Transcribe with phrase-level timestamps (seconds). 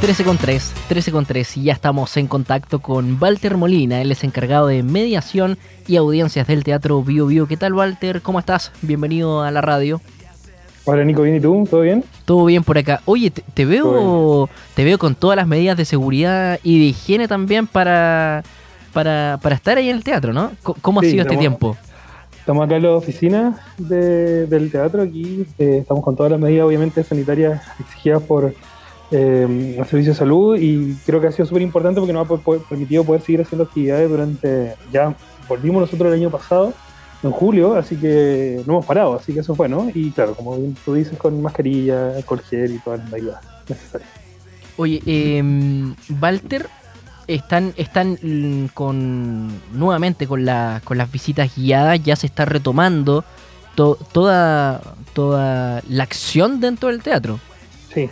[0.00, 4.10] 13 con 3, 13 con 3 y ya estamos en contacto con Walter Molina, él
[4.10, 7.46] es encargado de mediación y audiencias del Teatro Bio Bio.
[7.46, 8.22] ¿Qué tal Walter?
[8.22, 8.72] ¿Cómo estás?
[8.80, 10.00] Bienvenido a la radio.
[10.86, 11.68] Hola Nico, ¿bien y tú?
[11.70, 12.02] ¿Todo bien?
[12.24, 13.02] Todo bien por acá.
[13.04, 17.66] Oye, te, veo te veo con todas las medidas de seguridad y de higiene también
[17.66, 18.42] para,
[18.94, 20.52] para, estar ahí en el teatro, ¿no?
[20.62, 21.76] ¿Cómo ha sido este tiempo?
[22.38, 27.04] Estamos acá en la oficina del teatro, aquí eh, estamos con todas las medidas obviamente
[27.04, 28.54] sanitarias exigidas por
[29.10, 32.58] eh, al servicio de salud y creo que ha sido súper importante porque nos ha
[32.68, 35.14] permitido poder seguir haciendo actividades durante, ya
[35.48, 36.72] volvimos nosotros el año pasado,
[37.22, 39.90] en julio, así que no hemos parado, así que eso fue, ¿no?
[39.94, 44.10] Y claro, como tú dices, con mascarilla, alcohol gel y todas las medidas necesarias.
[44.76, 45.42] Oye, eh,
[46.20, 46.66] Walter,
[47.26, 53.24] están, están con nuevamente con, la, con las visitas guiadas, ya se está retomando
[53.74, 54.80] toda,
[55.12, 57.38] toda la acción dentro del teatro.
[57.92, 58.08] Sí,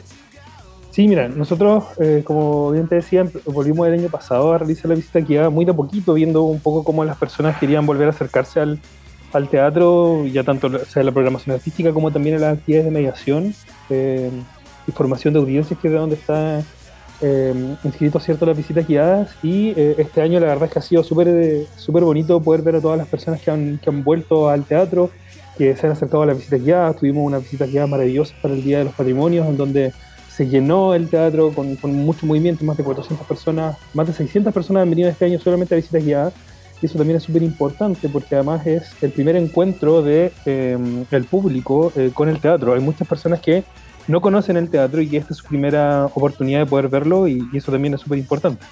[0.91, 4.95] Sí, mira, nosotros, eh, como bien te decía, volvimos el año pasado a realizar la
[4.95, 8.61] visita guiada muy de poquito, viendo un poco cómo las personas querían volver a acercarse
[8.61, 8.81] al,
[9.51, 13.55] teatro, ya tanto sea la programación artística como también en las actividades de mediación
[13.91, 14.31] eh,
[14.87, 16.65] y formación de audiencias, que es de donde está
[17.21, 19.31] eh, inscrito cierto las visitas guiadas.
[19.43, 22.77] Y eh, este año la verdad es que ha sido súper súper bonito poder ver
[22.77, 25.11] a todas las personas que han, que han vuelto al teatro,
[25.57, 26.97] que se han acercado a las visitas guiadas.
[26.97, 29.93] Tuvimos una visita guiada maravillosa para el Día de los Patrimonios, en donde
[30.39, 34.85] se llenó el teatro con, mucho movimiento, más de 400 personas, más de 600 personas
[34.85, 36.33] han venido este año solamente a visitas guiadas.
[36.81, 41.05] Y eso también es súper importante porque además es el primer encuentro del de, em,
[41.11, 42.73] el público eh, con el teatro.
[42.73, 43.65] Hay muchas personas que
[44.07, 47.45] no conocen el teatro y que esta es su primera oportunidad de poder verlo y,
[47.53, 48.65] eso también es súper importante.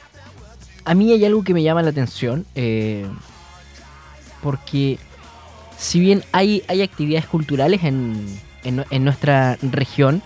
[0.84, 3.06] A mí hay algo que me llama la atención eh,
[4.40, 5.00] porque
[5.76, 8.24] si bien hay, hay actividades culturales en,
[8.62, 10.22] en nuestra región,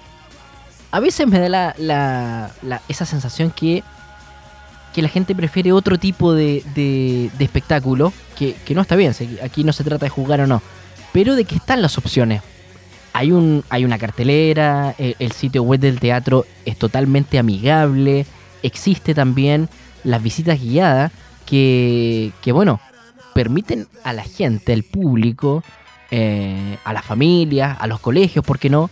[0.90, 3.82] a veces me da la, esa sensación que,
[4.96, 9.84] la gente prefiere otro tipo de, de, espectáculo, que, no está bien, aquí no se
[9.84, 10.62] trata de jugar o no,
[11.12, 12.42] pero de que están las opciones.
[13.12, 18.26] Hay, un, hay una cartelera, el, el sitio web del teatro es totalmente amigable,
[18.62, 19.68] existe también
[20.04, 21.10] las visitas guiadas
[21.46, 22.80] que, que bueno,
[23.34, 25.64] permiten a la gente, al público,
[26.10, 28.90] eh, a las familias, a los colegios, ¿por qué no?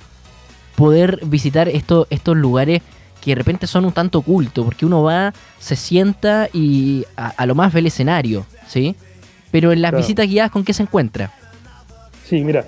[0.78, 2.82] Poder visitar estos lugares
[3.20, 7.56] que de repente son un tanto ocultos, porque uno va, se sienta y a, lo
[7.56, 8.94] más ve el escenario, ¿sí?
[9.50, 11.32] Pero en las visitas guiadas, ¿con qué se encuentra?
[12.24, 12.64] Sí, mira,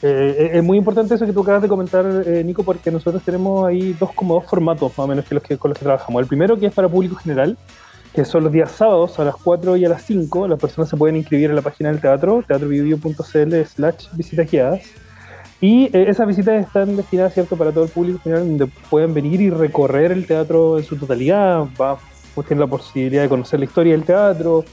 [0.00, 3.68] eh, es muy importante eso que tú acabas de comentar, eh, Nico, porque nosotros tenemos
[3.68, 6.22] ahí dos como dos formatos, más o menos, que los que, con los que trabajamos.
[6.22, 7.58] El primero que es para público general,
[8.14, 10.48] que son los días sábados a las 4 y a las 5.
[10.48, 14.80] Las personas se pueden inscribir en la página del teatro, teatrovideo.cl slash visitas guiadas.
[15.60, 19.40] Y eh, esas visitas están destinadas, ¿cierto?, para todo el público general, donde pueden venir
[19.40, 21.98] y recorrer el teatro en su totalidad, va,
[22.34, 24.64] pues tienen la posibilidad de conocer la historia del teatro,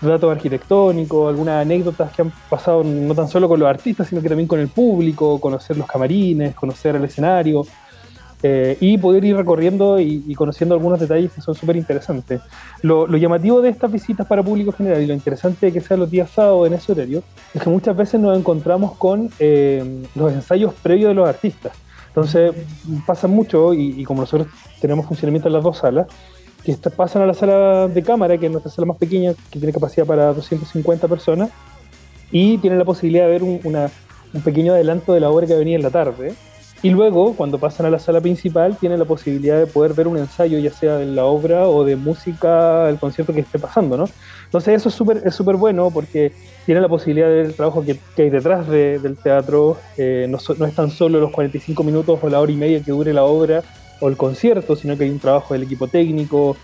[0.00, 4.28] datos arquitectónicos, algunas anécdotas que han pasado no tan solo con los artistas, sino que
[4.28, 7.66] también con el público, conocer los camarines, conocer el escenario.
[8.42, 12.42] Eh, y poder ir recorriendo y, conociendo algunos detalles que son súper interesantes.
[12.82, 16.10] Lo, llamativo de estas visitas para público general y lo interesante de que sean los
[16.10, 17.22] días sábados en ese horario
[17.54, 21.72] es que muchas veces nos encontramos con eh, los ensayos previos de los artistas.
[22.08, 22.52] Entonces
[23.06, 24.48] pasa mucho y, como nosotros
[24.80, 26.06] tenemos funcionamiento en las dos salas,
[26.64, 29.72] que pasan a la sala de cámara, que es nuestra sala más pequeña, que tiene
[29.72, 31.50] capacidad para 250 personas,
[32.30, 35.76] y tienen la posibilidad de ver un, un pequeño adelanto de la obra que venía
[35.76, 36.34] en la tarde.
[36.86, 40.18] Y luego, cuando pasan a la sala principal, tienen la posibilidad de poder ver un
[40.18, 44.08] ensayo, ya sea de la obra o de música, del concierto que esté pasando, ¿no?
[44.44, 46.30] Entonces eso es súper es súper bueno porque
[46.64, 49.78] tienen la posibilidad de ver el trabajo que, hay detrás del teatro.
[49.96, 52.92] Eh, no, no es tan solo los 45 minutos o la hora y media que
[52.92, 53.64] dure la obra
[53.98, 56.56] o el concierto, sino que hay un trabajo del equipo técnico,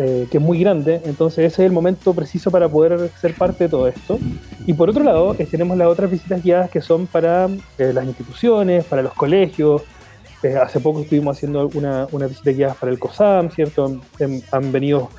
[0.00, 3.64] eh, que es muy grande, entonces ese es el momento preciso para poder ser parte
[3.64, 4.16] de todo esto.
[4.64, 7.48] Y por otro lado, eh, tenemos las otras visitas guiadas que son para
[7.78, 9.82] eh, las instituciones, para los colegios.
[10.62, 14.00] hace poco estuvimos haciendo una, una visita guiada para el COSAM, ¿cierto?
[14.52, 15.10] Han, venido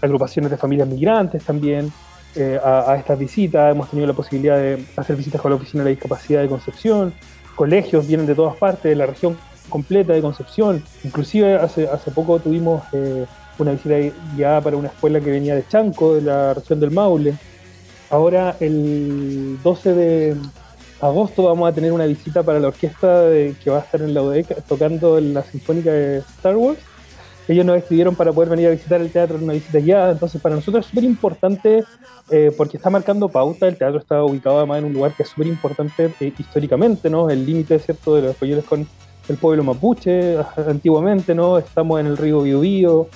[0.00, 1.92] agrupaciones de familias migrantes también
[2.64, 3.70] a, a estas visitas.
[3.70, 7.12] Hemos tenido la posibilidad de hacer visitas con la Oficina de la Discapacidad de Concepción.
[7.54, 9.36] Colegios vienen de todas partes, de la región
[9.68, 10.82] completa de Concepción.
[11.02, 12.82] Inclusive hace, hace poco tuvimos
[13.58, 13.96] una visita
[14.36, 17.34] ya para una escuela que venía de Chanco, de la región del Maule.
[18.10, 20.36] Ahora, el 12 de
[21.00, 23.28] agosto, vamos a tener una visita para la orquesta
[23.62, 26.78] que va a estar en la UDEC tocando en la Sinfónica de Star Wars.
[27.46, 30.40] Ellos nos escribieron para poder venir a visitar el teatro en una visita guiada, entonces
[30.40, 31.84] para nosotros es súper importante
[32.30, 35.28] eh, porque está marcando pauta, el teatro está ubicado además en un lugar que es
[35.28, 37.28] súper importante eh, históricamente, ¿no?
[37.28, 38.88] El límite, ¿cierto?, de los españoles con,
[39.28, 40.36] el pueblo mapuche
[40.68, 41.58] antiguamente, ¿no?
[41.58, 43.08] Estamos en el río Biobío,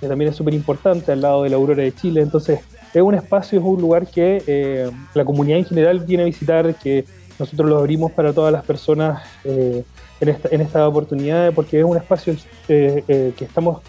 [0.00, 2.20] que también es súper importante, al lado de la Aurora de Chile.
[2.20, 2.60] Entonces,
[2.92, 6.74] es un espacio, es un lugar que eh, la comunidad en general viene a visitar,
[6.76, 7.04] que
[7.38, 9.84] nosotros lo abrimos para todas las personas eh,
[10.20, 12.34] en, esta, en esta oportunidad, porque es un espacio
[12.68, 13.82] eh, que estamos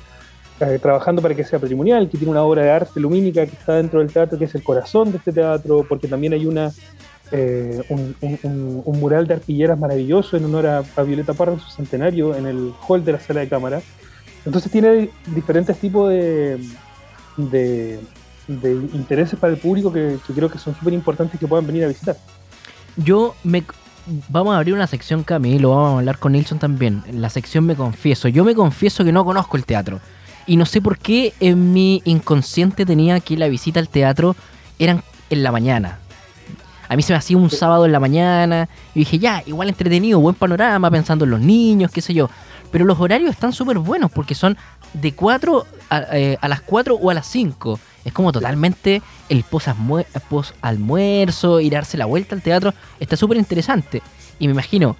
[0.81, 3.99] trabajando para que sea patrimonial, que tiene una obra de arte lumínica que está dentro
[3.99, 6.71] del teatro, que es el corazón de este teatro, porque también hay una
[7.31, 12.73] un, mural de arpilleras maravilloso en honor a, Violeta Parra en su centenario en el
[12.87, 13.81] hall de la sala de cámara.
[14.45, 16.59] Entonces tiene diferentes tipos de,
[17.37, 17.99] de,
[18.93, 22.17] intereses para el público que, creo que son súper importantes que puedan venir a visitar.
[22.95, 23.63] Yo me...
[24.29, 27.03] Vamos a abrir una sección, Camilo, vamos a hablar con Nilsson también.
[27.11, 28.29] La sección me confieso.
[28.29, 29.99] Yo me confieso que no conozco el teatro.
[30.45, 34.37] Y no sé por qué en mi inconsciente tenía que la visita al teatro
[34.79, 35.99] eran en la mañana.
[36.89, 40.19] A mí se me hacía un sábado en la mañana y dije, ya, igual entretenido,
[40.19, 42.29] buen panorama, pensando en los niños, qué sé yo.
[42.71, 44.57] Pero los horarios están súper buenos porque son
[44.93, 45.65] de 4
[46.13, 47.79] eh, a, las 4 o a las 5.
[48.05, 52.73] Es como totalmente el post-almuerzo, ir a darse la vuelta al teatro.
[52.99, 54.01] Está súper interesante.
[54.39, 54.95] Y me imagino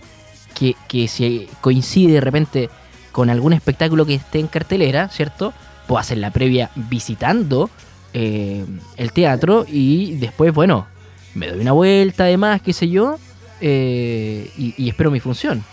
[0.54, 0.76] que,
[1.08, 2.70] si coincide de repente
[3.12, 5.54] con algún espectáculo que esté en cartelera, ¿cierto?
[5.88, 7.70] Puedo hacer la previa visitando
[8.14, 8.66] eh,
[8.98, 10.88] el teatro y después, bueno,
[11.34, 13.18] me doy una vuelta además, qué sé yo,
[13.62, 15.64] eh, y espero mi función.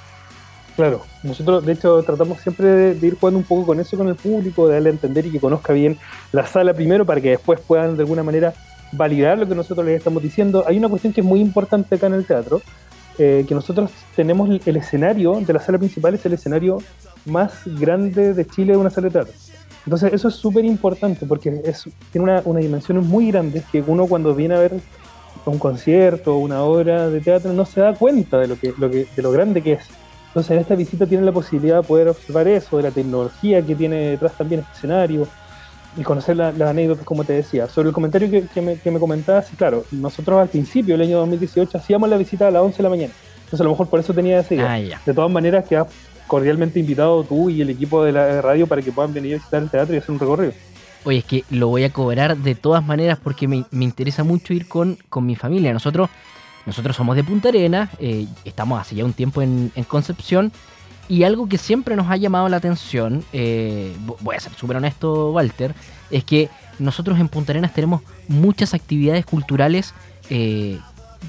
[0.76, 4.16] Claro, nosotros de hecho tratamos siempre de, ir jugando un poco con eso con el
[4.16, 5.96] público, de darle a entender y que conozca bien
[6.32, 8.54] la sala primero para que después puedan de alguna manera
[8.90, 10.64] validar lo que nosotros les estamos diciendo.
[10.66, 12.60] Hay una cuestión que es muy importante acá en el teatro,
[13.18, 16.78] eh, que nosotros tenemos el escenario de la sala principal, es el escenario
[17.24, 19.34] más grande de Chile de una sala de teatro.
[19.86, 24.06] Entonces eso es súper importante porque es, tiene una, una dimensión muy grande que uno
[24.08, 24.72] cuando viene a ver
[25.50, 29.06] un concierto una obra de teatro no se da cuenta de lo, que, lo que,
[29.14, 29.85] de lo grande que es.
[30.29, 33.75] Entonces en esta visita tienen la posibilidad de poder observar eso, de la tecnología que
[33.75, 35.29] tiene detrás también este escenario
[35.96, 37.69] y conocer las anécdotas, como te decía.
[37.69, 42.08] Sobre el comentario que, me, que comentabas, claro, nosotros al principio, el año 2018, hacíamos
[42.08, 43.12] la visita a las 11 de la mañana.
[43.37, 44.75] Entonces a lo mejor por eso tenía idea.
[44.75, 45.87] Ah, de todas maneras, quedas
[46.26, 49.62] cordialmente invitado tú y el equipo de la radio para que puedan venir a visitar
[49.62, 50.52] el teatro y hacer un recorrido.
[51.04, 54.54] Oye, es que lo voy a cobrar de todas maneras porque me, me interesa mucho
[54.54, 55.72] ir con, con mi familia.
[55.72, 56.08] Nosotros
[56.66, 60.52] nosotros somos de Punta Arena, eh, estamos hace ya un tiempo en, Concepción,
[61.08, 65.30] y algo que siempre nos ha llamado la atención, eh, voy a ser súper honesto,
[65.32, 65.74] Walter,
[66.10, 66.48] es que
[66.78, 69.92] nosotros en Punta Arenas tenemos muchas actividades culturales
[70.30, 70.78] eh,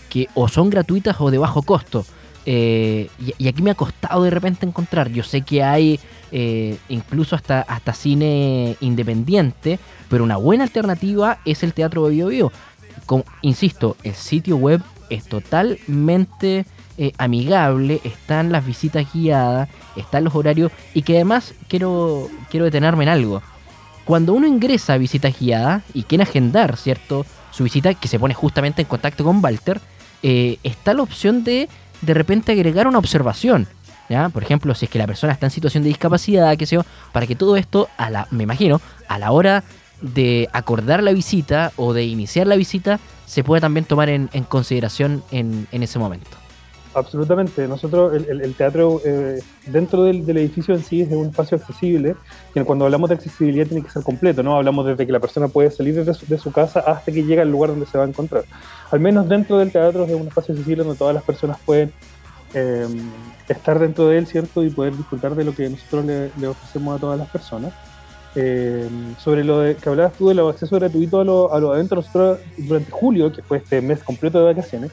[0.09, 2.05] que o son gratuitas o de bajo costo.
[2.45, 5.09] Y, aquí me ha costado de repente encontrar.
[5.09, 5.99] Yo sé que hay
[6.89, 12.51] incluso hasta, hasta cine independiente, pero una buena alternativa es el Teatro Bio Bio.
[13.41, 16.65] insisto, el sitio web es totalmente
[16.97, 23.03] eh, amigable, están las visitas guiadas, están los horarios y que además quiero, quiero detenerme
[23.03, 23.41] en algo.
[24.05, 27.25] Cuando uno ingresa a visitas guiadas y quiere agendar, ¿cierto?
[27.51, 29.81] Su visita, que se pone justamente en contacto con Walter,
[30.23, 31.67] eh, está la opción de
[32.05, 33.67] de repente agregar una observación.
[34.07, 34.29] ¿Ya?
[34.29, 36.83] Por ejemplo, si es que la persona está en situación de discapacidad, que sé yo,
[37.11, 39.63] para que todo esto, a la, me imagino, a la hora
[40.01, 45.23] de acordar la visita o de iniciar la visita, se puede también tomar en, consideración
[45.31, 46.29] en, ese momento.
[46.95, 47.67] Absolutamente.
[47.67, 52.15] Nosotros, el, teatro eh, dentro del, edificio en sí es un espacio accesible,
[52.53, 54.55] que cuando hablamos de accesibilidad tiene que ser completo, ¿no?
[54.55, 57.71] Hablamos desde que la persona puede salir de su, casa hasta que llega al lugar
[57.71, 58.45] donde se va a encontrar.
[58.91, 61.91] Al menos dentro del teatro es un espacio accesible donde todas las personas pueden
[62.53, 62.87] eh,
[63.49, 64.63] estar dentro de él, ¿cierto?
[64.63, 67.73] Y poder disfrutar de lo que nosotros le ofrecemos a todas las personas.
[68.37, 72.39] Eh, sobre lo de, que hablabas tú del acceso gratuito a los lo adentro, nosotros
[72.57, 74.91] durante julio, que fue este mes completo de vacaciones,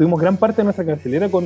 [0.00, 1.44] tuvimos gran parte de nuestra cartelera con,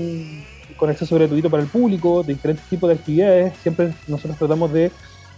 [0.77, 3.53] con acceso gratuito para el público, de diferentes tipos de actividades.
[3.57, 4.93] Siempre nosotros tratamos de,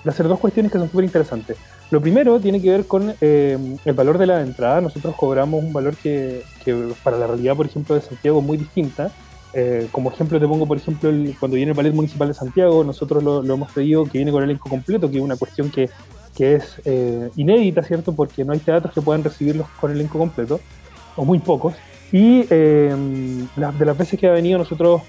[0.04, 1.56] hacer dos cuestiones que son súper interesantes.
[1.90, 3.56] Lo primero tiene que ver con eh,
[3.86, 4.82] el valor de la entrada.
[4.82, 8.58] Nosotros cobramos un valor que, que para la realidad, por ejemplo, de Santiago es muy
[8.58, 9.10] distinta.
[9.54, 13.24] Eh, como ejemplo te pongo, por ejemplo, cuando viene el Ballet Municipal de Santiago, nosotros
[13.24, 15.88] lo, hemos pedido que viene con el elenco completo, que es una cuestión que,
[16.36, 18.12] que es eh, inédita, ¿cierto?
[18.12, 20.60] Porque no hay teatros que puedan recibirlos con el elenco completo,
[21.16, 21.72] o muy pocos.
[22.12, 22.94] Y eh,
[23.56, 25.02] de las veces que ha venido, nosotros,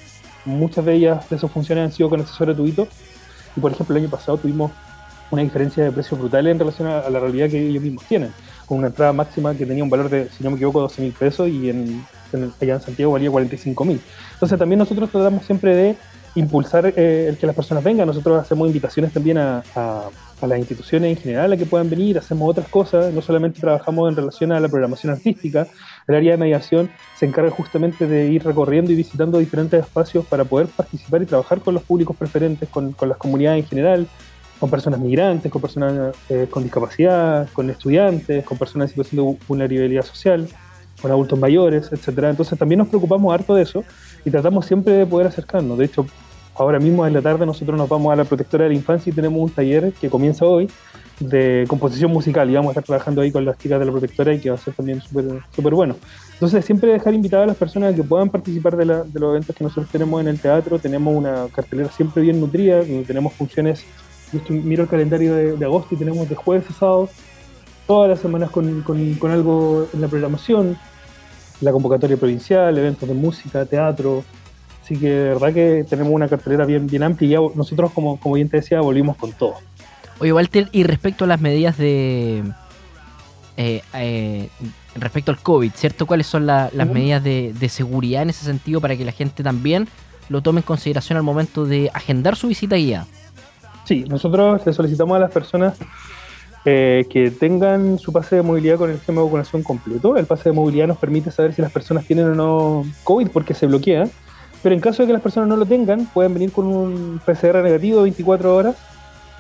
[0.46, 2.88] muchas de ellas, de esas funciones han sido con acceso gratuito.
[3.56, 4.72] Y por ejemplo, el año pasado tuvimos
[5.30, 8.32] una diferencia de precios brutales en relación a, la realidad que ellos mismos tienen,
[8.66, 11.12] con una entrada máxima que tenía un valor de, si no me equivoco, 12 mil
[11.12, 12.06] pesos y en,
[12.62, 14.02] allá en Santiago valía 45 mil.
[14.34, 15.96] Entonces también nosotros tratamos siempre de
[16.38, 18.08] impulsar eh, el que las personas vengan.
[18.08, 19.64] Nosotros hacemos invitaciones también a,
[20.42, 24.16] las instituciones en general a que puedan venir, hacemos otras cosas, no solamente trabajamos en
[24.16, 25.66] relación a la programación artística,
[26.08, 30.46] el área de mediación se encarga justamente de ir recorriendo y visitando diferentes espacios para
[30.46, 34.08] poder participar y trabajar con los públicos preferentes, con, las comunidades en general,
[34.60, 39.38] con personas migrantes, con personas eh, con discapacidad, con estudiantes, con personas en situación de
[39.48, 40.48] vulnerabilidad social,
[41.02, 42.30] con adultos mayores, etcétera.
[42.30, 43.84] Entonces también nos preocupamos harto de eso
[44.24, 45.78] y tratamos siempre de poder acercarnos.
[45.78, 46.06] De hecho,
[46.58, 49.14] Ahora mismo en la tarde nosotros nos vamos a la protectora de la infancia y
[49.14, 50.70] tenemos un taller que comienza hoy
[51.20, 54.34] de composición musical y vamos a estar trabajando ahí con las chicas de la protectora
[54.34, 55.96] y que va a ser también súper bueno.
[56.34, 59.88] Entonces siempre dejar invitadas a las personas que puedan participar de, los eventos que nosotros
[59.92, 60.80] tenemos en el teatro.
[60.80, 63.84] Tenemos una cartelera siempre bien nutrida, tenemos funciones,
[64.50, 67.10] miro el calendario de, agosto y tenemos de jueves a sábado,
[67.86, 70.78] todas las semanas con, con algo en la programación,
[71.62, 74.24] la convocatoria provincial, eventos de música, teatro,
[74.88, 78.18] Así que de verdad que tenemos una cartelera bien, bien amplia y ya nosotros, como,
[78.22, 79.56] como bien te decía, volvimos con todo.
[80.20, 82.42] Oye, Walter, y respecto a las medidas de...
[83.58, 84.48] Eh, eh,
[84.96, 86.06] respecto al COVID, ¿cierto?
[86.06, 89.90] ¿Cuáles son las medidas de, seguridad en ese sentido para que la gente también
[90.30, 93.06] lo tome en consideración al momento de agendar su visita guía?
[93.84, 95.78] Sí, nosotros le solicitamos a las personas
[96.64, 100.16] eh, que tengan su pase de movilidad con el sistema de vacunación completo.
[100.16, 103.54] El pase de movilidad nos permite saber si las personas tienen o no COVID porque
[103.54, 104.08] se bloquea.
[104.64, 107.62] Pero en caso de que las personas no lo tengan, pueden venir con un PCR
[107.64, 108.76] negativo de 24 horas.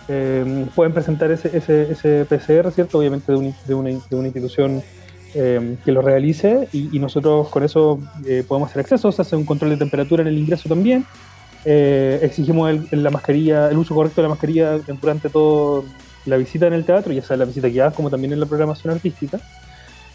[0.10, 3.00] Eh, pueden presentar ese, ese, PCR, ¿cierto?
[3.00, 4.82] Obviamente de, de, una, de una, institución
[5.34, 9.44] eh, que lo realice y, nosotros con eso eh, podemos hacer acceso, se hace un
[9.44, 11.06] control de temperatura en el ingreso también.
[11.66, 15.84] exigimos el, la mascarilla, el uso correcto de la mascarilla durante toda
[16.26, 18.94] la visita en el teatro, ya sea la visita guiada como también en la programación
[18.94, 19.42] artística.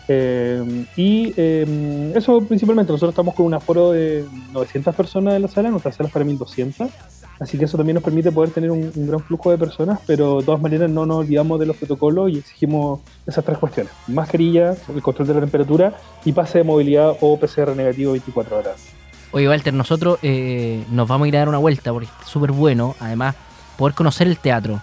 [0.09, 5.49] Eh, y eh, eso principalmente, nosotros estamos con un aforo de 900 personas en la
[5.49, 6.91] sala, nuestra sala es para 1200,
[7.39, 10.45] así que eso también nos permite poder tener un, gran flujo de personas, pero de
[10.45, 15.03] todas maneras no nos olvidamos de los protocolos y exigimos esas tres cuestiones, mascarilla, el
[15.03, 18.87] control de la temperatura y pase de movilidad o PCR negativo 24 horas.
[19.31, 22.53] Oye Walter, nosotros eh, nos vamos a ir a dar una vuelta porque es súper
[22.53, 23.37] bueno, además,
[23.79, 24.81] poder conocer el teatro,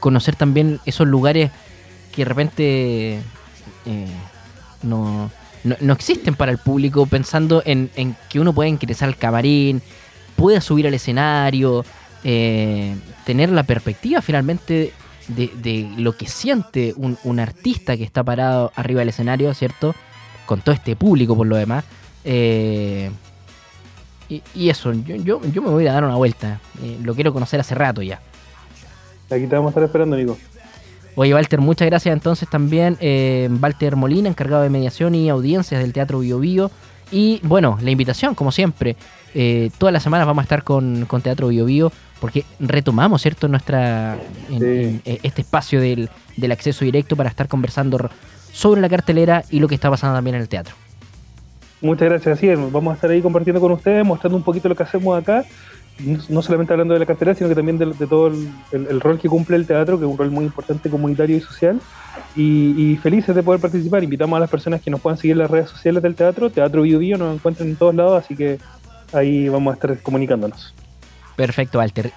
[0.00, 1.50] conocer también esos lugares
[2.16, 3.20] que de repente
[3.84, 4.06] eh,
[4.82, 5.30] no,
[5.62, 7.90] no, existen para el público, pensando en,
[8.30, 9.82] que uno puede ingresar al camarín,
[10.34, 11.84] pueda subir al escenario,
[12.24, 12.96] eh,
[13.26, 14.94] tener la perspectiva finalmente
[15.28, 19.94] de, lo que siente un, artista que está parado arriba del escenario, ¿cierto?
[20.46, 21.84] Con todo este público por lo demás.
[22.24, 23.10] Eh,
[24.30, 26.60] y, eso, yo, yo, yo, me voy a dar una vuelta.
[27.02, 28.20] lo quiero conocer hace rato ya.
[29.30, 30.38] Aquí te vamos a estar esperando, amigo.
[31.18, 32.98] Oye, Walter, muchas gracias entonces también.
[33.00, 36.70] Eh, Walter Molina, encargado de mediación y audiencias del Teatro Bio Bio.
[37.10, 38.96] Y bueno, la invitación, como siempre.
[39.34, 44.18] Eh, todas las semanas vamos a estar con, Teatro Bio Bio porque retomamos, ¿cierto?, nuestra
[44.50, 48.10] eh, este espacio del, del acceso directo para estar conversando
[48.52, 50.74] sobre la cartelera y lo que está pasando también en el teatro.
[51.82, 54.82] Muchas gracias, así Vamos a estar ahí compartiendo con ustedes, mostrando un poquito lo que
[54.82, 55.44] hacemos acá
[56.28, 58.28] no solamente hablando de la cartera, sino que también de, todo
[58.72, 61.80] el, rol que cumple el teatro, que es un rol muy importante comunitario y social.
[62.34, 64.04] Y, felices de poder participar.
[64.04, 66.82] Invitamos a las personas que nos puedan seguir en las redes sociales del teatro, Teatro
[66.82, 68.58] Bio Bio, nos encuentran en todos lados, así que
[69.12, 70.74] ahí vamos a estar comunicándonos.
[71.36, 72.10] Perfecto, Walter.